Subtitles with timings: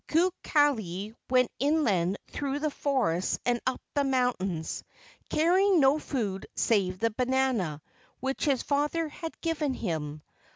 [0.07, 4.83] Kukali went inland through the forests and up the mountains,
[5.29, 7.83] carrying no food save the banana
[8.19, 10.23] which his father had given him.